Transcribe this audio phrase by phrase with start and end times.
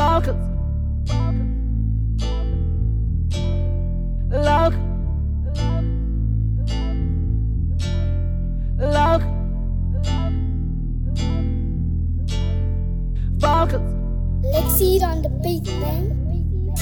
[0.00, 0.34] Focus.
[4.30, 4.74] Look.
[8.78, 9.22] Look.
[13.40, 13.82] Focus.
[14.42, 16.72] Let's see it on the beat, man.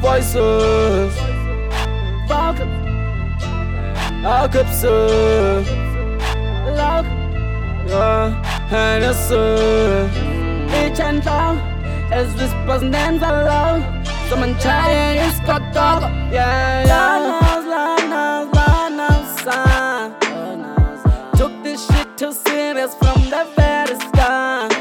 [0.00, 1.12] Voices.
[2.28, 2.68] Focus.
[4.24, 5.64] Akıpsın.
[6.78, 7.06] Look.
[7.88, 8.30] Yeah.
[8.70, 9.34] Hennessy.
[10.70, 11.73] Each and all.
[12.10, 13.82] As whispers and love.
[14.28, 16.02] Someone trying is got dog.
[16.32, 17.40] Yeah, yeah.
[17.40, 18.54] Knows, love
[18.96, 20.14] knows, son.
[21.36, 24.72] Took this shit too serious from the very start.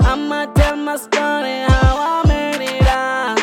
[0.00, 3.40] I'ma tell my story how I made it out.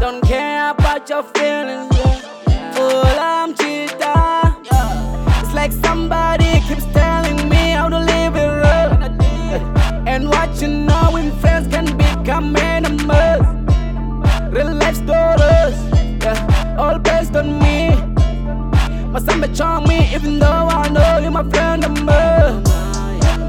[0.00, 1.88] Don't care about your feelings.
[1.98, 2.72] Yeah.
[2.72, 4.56] Full I'm cheetah.
[5.40, 7.15] It's like somebody keeps telling
[10.16, 13.44] And what you know when friends can become enemies.
[14.50, 15.76] Real life stories,
[16.24, 17.94] yeah, all based on me.
[19.12, 22.64] My son charm me, even though I know you're my friend of mine.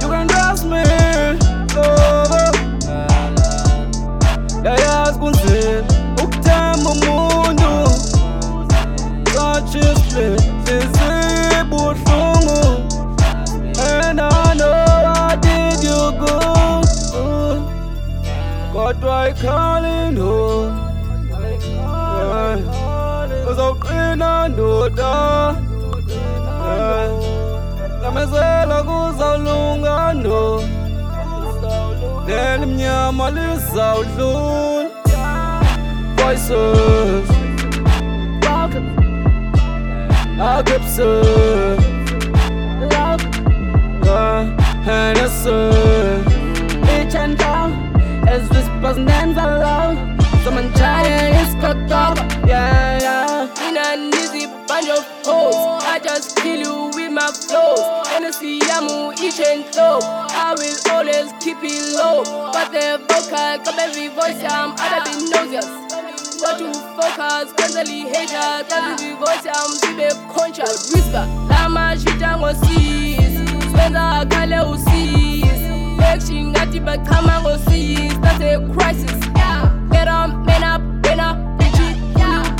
[0.02, 0.84] You can trust me,
[1.74, 2.52] lover.
[4.66, 5.88] Yayazi kunzima
[6.24, 7.72] ukuthemba umuntu
[9.76, 10.00] is
[10.66, 12.37] sizibuhlungu
[18.88, 20.72] Kodwa ikhali ndo
[23.52, 25.14] Uzawuqina ndoda
[28.02, 30.64] Lamezela kuzawulunga ndo
[32.28, 34.88] Lelimnyama lizawudlula
[36.18, 37.30] Voices.
[40.42, 41.78] Akıpsın
[48.38, 49.98] As whispers and love
[50.44, 55.56] Someone trying is got dog Yeah, yeah In an easy bunch of hoes.
[55.84, 57.82] I just kill you with my flows.
[58.10, 58.86] Hennessy, I'm
[59.18, 60.00] each and flow.
[60.04, 62.24] I will always keep it low.
[62.54, 65.70] But the vocal, come every voice, I'm other be nauseous.
[66.42, 68.62] Not to focus, constantly hater.
[68.70, 70.94] That's the voice, I'm be conscious.
[70.94, 73.34] Whisper, Lama shita ngosis.
[73.72, 74.62] Swenza kale
[75.98, 76.08] usis.
[76.08, 78.22] Action, ngati bakama ngosis.
[78.22, 79.20] That's a crisis.
[79.92, 81.98] Get on, man up, man up, bitch it.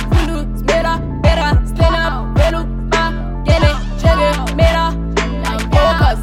[0.10, 3.12] Fundu, smera, better, stand up, benu, ma,
[3.46, 4.94] gene, chege, mera.
[5.72, 6.20] Focus,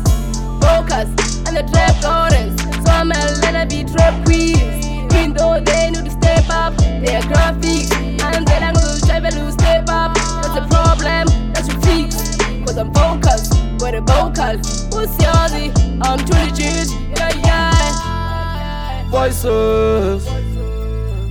[0.60, 1.08] focus,
[1.46, 2.54] and the trap goddess.
[2.84, 4.86] So I'm a let be trap queens.
[5.14, 7.92] Even though they need to step up, their graphics.
[8.34, 10.14] And then I'm gonna try to step up.
[10.42, 12.36] That's a problem, that's your fix.
[12.64, 14.58] Cause I'm focused, with a vocal.
[14.98, 15.10] Who's
[15.52, 15.72] yours?
[16.02, 19.10] I'm truly cheese, yeah, yeah.
[19.10, 20.44] Voices.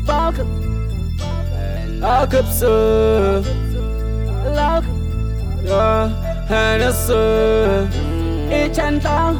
[0.06, 0.48] Focus
[2.04, 3.46] Akıpsın
[4.46, 4.84] Look
[5.66, 6.10] Yeah
[6.50, 7.88] Hennessy
[8.52, 9.36] Each and all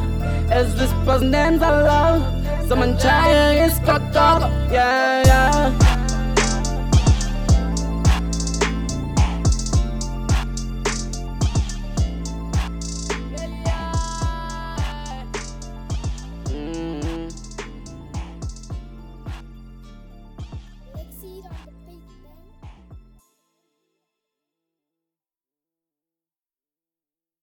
[0.50, 2.22] As whispers and love
[2.68, 5.93] Someone trying is got dog Yeah, yeah